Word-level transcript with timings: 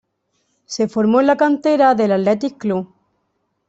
Se 0.65 0.87
formó 0.87 1.19
en 1.19 1.27
la 1.27 1.37
cantera 1.37 1.93
del 1.93 2.13
Athletic 2.13 2.57
Club. 2.57 2.91